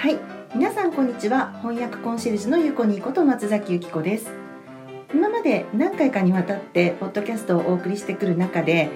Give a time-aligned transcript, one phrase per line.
[0.00, 0.18] はい。
[0.54, 1.52] 皆さんこんにちは。
[1.60, 4.30] 翻訳コンシェルジュのゆこにこと松崎由紀子です。
[5.12, 8.88] 今まで何回かにわたってポッドキャストをお送りしてくる中で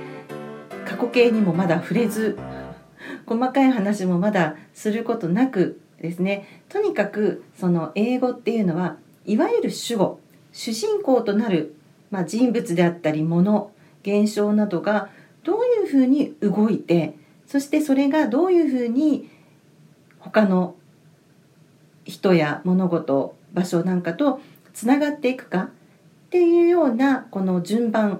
[0.86, 2.38] 過去形にもまだ触れず
[3.26, 6.62] 細かい話もまだすることなくですね。
[6.70, 8.96] とにかくその英語っていうのは
[9.26, 10.20] いわゆる主語
[10.52, 11.74] 主人公となる、
[12.10, 13.72] まあ、人物であったり物
[14.04, 15.10] 現象などが
[15.42, 17.14] どういうふうに動いて
[17.46, 19.28] そしてそれがどういうふうに
[20.18, 20.76] 他の
[22.04, 24.40] 人や物事場所なんかと
[24.72, 25.68] つながっていくかっ
[26.30, 28.16] ていうようなこの順番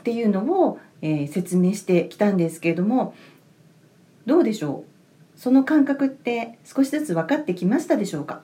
[0.00, 3.14] っていうのを、えー、説明してきたんですけれども
[4.26, 4.84] どうでしょ
[5.36, 5.38] う？
[5.38, 8.42] その感覚って少しずつ分かってきましたでしょうか？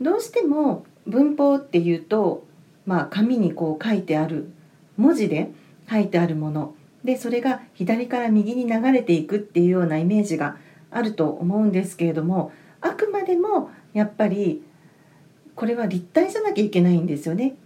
[0.00, 2.44] どうしても文法っていうと、
[2.86, 4.50] まあ、紙にこう書いてある
[4.96, 5.50] 文字で
[5.90, 6.74] 書いてあるもの。
[7.04, 10.56] でそれが左から右に流れていくっていうようなイメージが
[10.90, 12.52] あると思うんですけれども
[13.18, 14.62] までもやっぱり
[15.54, 17.56] これは立体じゃなきゃいけないんですよね。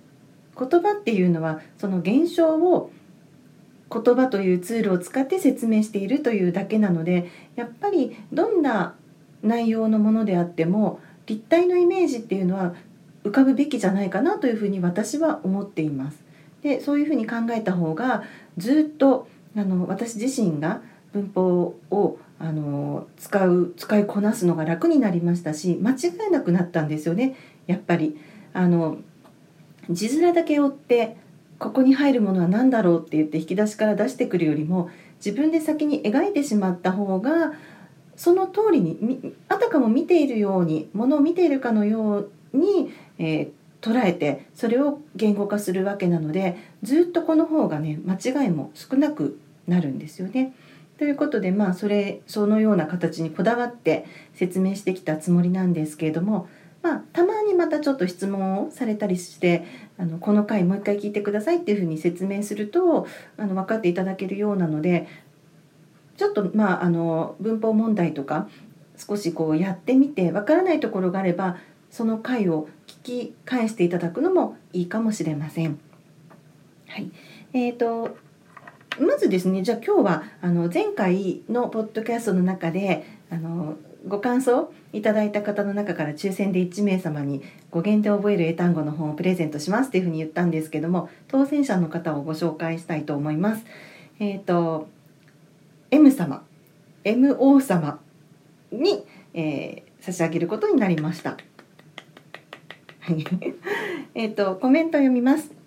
[0.58, 2.90] 言葉っていうのはその現象を
[3.90, 8.94] 言葉というツールを使って説明しているというだけなのでやっぱりどんな
[9.42, 12.74] 内容のものであっても立体のイメージっていうのは
[13.24, 16.22] 浮かぶべきじゃないかなというふうに私は思っています。
[16.62, 18.22] でそういうふうに考えた方が
[18.56, 20.80] ずっとあの私自身が
[21.12, 28.18] 文法をあの使う使いこなすのが楽になりましたし間違えなくなったんですよねやっぱり。
[28.52, 28.98] あの
[29.88, 31.16] 字面だけ追って
[31.58, 34.90] ここに入るものは何だろうって言って引き出しから出してくるよりも
[35.24, 37.52] 自分で先に描いてしまった方が
[38.16, 50.54] その通りにあたかも見ているようにものを見ているかのように、えー、捉えてそれを言語化するわけなのでずっとこの方がね間違いも少なくなるんですよね。
[50.98, 54.04] ということでまあそれそのような形にこだわって
[54.34, 56.48] 説明してきたつもりなんですけれども、
[56.82, 59.64] まあ、たまにまたちょっと質問をされたりして
[59.98, 65.08] あのこの回もう一回聞いてくださいっていうふうに説明するとあの分かっていただけるようなので
[66.16, 68.48] ちょっとまああの文法問題とか
[68.96, 71.56] 少しこうやってみて分からないところがあれば
[71.90, 75.78] その回を聞き返していただくのもいいかもしれません。
[76.88, 77.10] はい、
[77.52, 78.16] えーと
[79.00, 83.76] まずですねじゃあ今日はあの前回のポッドキャストの中であの
[84.06, 93.64] ご感想いただいた方の中から抽選で1名様に語源で覚える英単語の本をプレゼントしますっていうふうに言ったんですけども当選者の方をご紹介したいと思います。
[94.18, 94.88] えっ、ー、と
[95.90, 96.44] M 様
[97.04, 98.00] MO 様
[98.70, 99.04] に、
[99.34, 101.36] えー、差し上げることになりました。
[104.14, 105.61] えっとコメント読みます。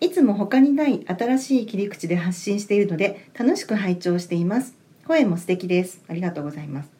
[0.00, 4.74] いつも他にない新しい切り口で発信しているので楽しく拝聴しています。
[5.06, 6.02] 声も素敵です。
[6.08, 6.90] ありがとうございます。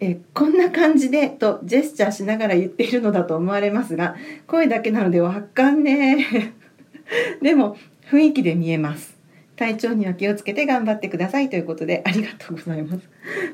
[0.00, 6.52] えこんな感じでとジェスチャーしながら言っているのだと思われますが声だけなのでわかんねえ。
[7.42, 7.76] でも
[8.10, 9.19] 雰囲気で見えます。
[9.60, 13.06] 体調には気をつけて頑張ってくださいということでありがとうございます。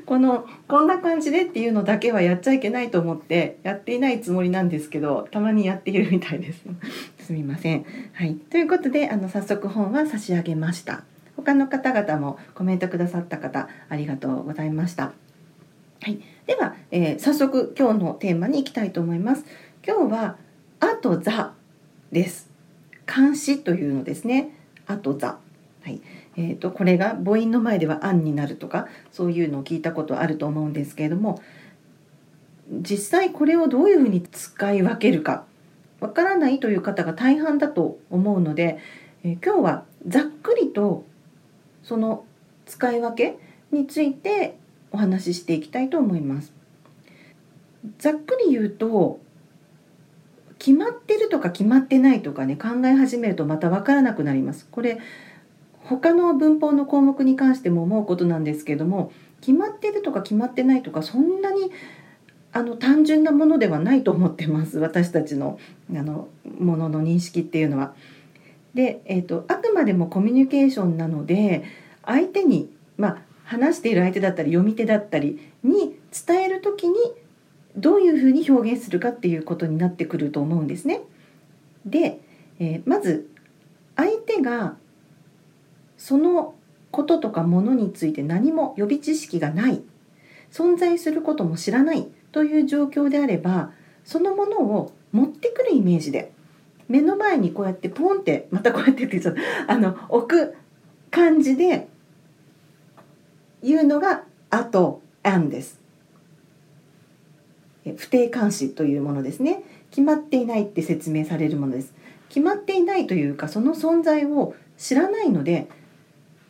[0.05, 6.63] このこんな感じでっていうのだけはやっちゃいけないと思ってやっていないつもりなんですけどたまにやっているみたいです。
[7.19, 7.85] すみません。
[8.13, 8.35] はい。
[8.35, 11.03] ということであの早速本は差し上げました。
[11.35, 15.11] 他の方々もコメントくださった方ありがとうございました。
[16.01, 19.43] はい、では、えー、早速今日のテーマに行きたいと思います。
[19.85, 20.37] 今日は
[20.79, 21.53] 「あとザ」
[22.13, 22.49] です。
[23.13, 24.51] 監視というのですね
[24.87, 25.39] 「あとザ」
[25.87, 26.01] はい
[26.35, 31.41] えーと、これが母音の前では「あん」になるとかそういうのを聞いたことあると思うんですけれども
[32.69, 35.45] 実際これをどういうふうに使い分けるか
[36.01, 38.79] わからないという方が大半だと思うので、
[39.23, 41.05] えー、今日はざっくりと
[41.83, 42.25] その
[42.65, 43.37] 使い分け
[43.71, 44.57] について
[44.91, 46.51] お話ししていきたいと思います。
[47.97, 49.21] ざっくり言うと
[50.59, 54.67] 決まってるとか決まってないとかね考え始めるとまた分からなくなります。
[54.69, 54.99] これ
[55.87, 61.71] 他の文法の項目に関しても思うことなんですけども決まってるとか決まってないとかそんなに
[62.51, 65.59] あの単純なものではないと思ってます私たちの
[65.91, 66.27] あの
[66.59, 67.93] ものの認識っていうのは。
[68.73, 71.63] で、えーと、あくまでもコミュニケーションなので
[72.05, 75.97] 相手に、まあ、話している相手だったり読み手だったりに
[76.27, 76.95] 伝える時に
[77.75, 81.01] どういうふうに表現するかっていうことになってくると思うんですね。
[81.85, 82.19] で、
[82.59, 83.29] えー、まず
[83.95, 84.75] 相手が
[85.97, 86.55] その
[86.91, 89.81] こととかものについて何も予備知識がない。
[90.51, 93.71] 存在することも知らないという状況であれば
[94.03, 96.31] そのものを持ってくるイメージで
[96.87, 99.21] 目の前にこうやってポンってまたこうやってって
[99.67, 100.55] あの置く
[101.11, 101.87] 感じで
[103.61, 105.79] 言うのが「あと」「あん」です。
[107.95, 109.63] 不定冠詞というものですね。
[109.91, 111.93] 決まっていないって説明されるものです。
[112.27, 115.69] 決まっていないというかその存在を知らないので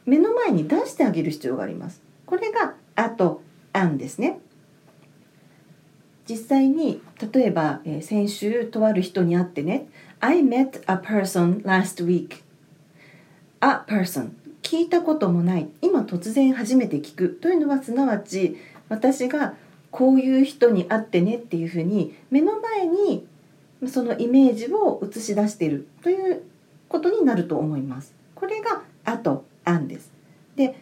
[0.07, 2.01] 目の前に出してあげる必要があります。
[2.25, 3.42] これが「あ」と
[3.74, 4.39] 「あん」ですね。
[6.27, 7.01] 実際に
[7.33, 9.88] 例えば、えー、先週とある人に会ってね
[10.19, 12.42] 「I met a person last week」
[13.62, 14.30] 「a person」
[14.63, 15.68] 聞いたこともない。
[15.81, 17.30] 今突然初めて聞く。
[17.30, 18.57] というのはすなわち
[18.89, 19.56] 私が
[19.92, 23.25] こういう人に会ってねっていうふうに目の前に
[23.88, 25.88] そのイメージを映し出している。
[26.01, 26.44] という
[26.88, 28.13] ことになると思います。
[28.36, 30.12] これが「あ」と「あん」です。
[30.56, 30.75] で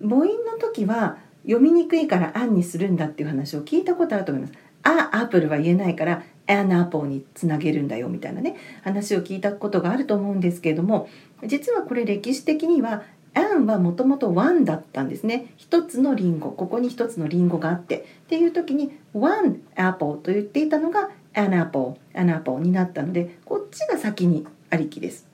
[0.00, 4.54] 母音の時は読みにくいから「あん」にするんだっていう話を聞いたことあると思います。
[4.84, 11.08] あ、アップルは言えないから、an apple につなげるんだよみたいなね話を聞いたことがあると思うんですけれども
[11.46, 13.02] 実はこれ歴史的には
[13.34, 25.31] an はもともと one だったんですね一つのリンゴここに一つのリンゴがあってっていう時に one apple と言っていたのが an apple an apple になったのでこっちが先にありきです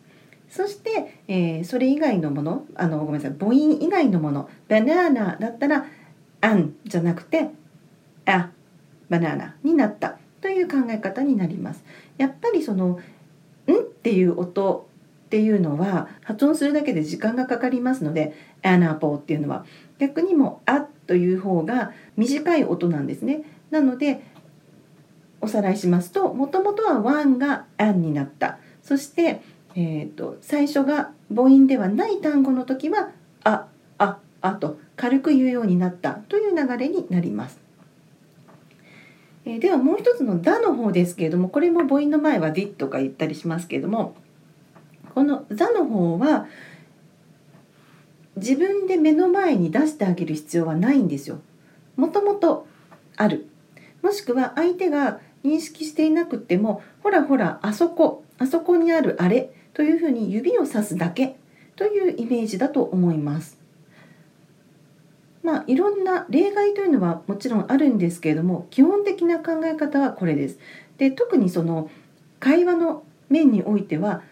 [0.48, 5.86] そして、えー、それ以外のものあのごめんなさい母音以外のものバナーナだったら
[6.40, 7.50] an じゃなくて
[8.26, 8.50] a
[9.08, 11.82] バナナになったという考え方になります。
[12.16, 12.98] やっぱりその
[13.66, 14.88] 「ん」っていう音
[15.26, 19.64] っていうのは発音するだけで時間がかかりますので「アナポー」っていうのは
[19.98, 23.42] 逆にも「あ」という方が短い音なんですね。
[23.70, 24.22] なので
[25.40, 29.42] おさらいしますともともとは「ワン」が「アン」になったそして、
[29.80, 33.12] えーと、最初が母音ではない単語の時は
[33.44, 37.60] 「あ」「あ」「あ」と軽く言うようになったという流れになります。
[39.44, 44.16] えではもう一つの「だ」の方ですけれどもこれも母音の前は「d」とか言ったりしますけれども
[45.14, 46.48] この「座」の方は
[48.34, 51.38] 自分で目の前に出してあげる必要はないんですよ。
[51.94, 52.66] もともと
[53.16, 53.46] ある
[54.02, 61.36] もしくは相手が認識していなくてもほらほらあそこあそこにあるあれというふうに指をさすだけ
[61.76, 63.58] というイメージだと思います。
[65.42, 70.58] まあ、いろんな例外というのはもちろんあるんですけれども基本的な考え方はこれです。
[70.98, 71.90] で特にその
[72.40, 74.22] 会話の面においては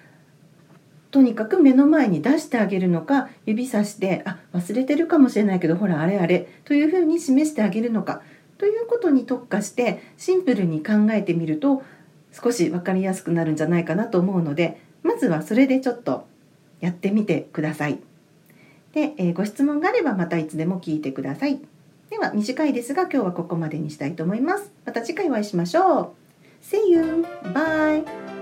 [1.10, 8.22] とにかく目の前に出してあげるのか指さしてあ忘れてるかもしれないけどほらあれあれというふうに示してあげるのか
[8.58, 11.82] ということに特化してシンプルに考えてみると
[12.32, 16.26] 少し分かりやすくなるんじゃないかなと思うのでまずはそれでちょっと
[16.80, 17.98] やってみてください。
[18.92, 21.60] で、えー、ご質問があればまたいつでも聞いてください。
[22.10, 24.72] では短いですが今日はここまでにしたいと思います。
[24.84, 26.08] また次回お会いしましょう。
[26.62, 27.24] See you!
[27.52, 28.35] Bye!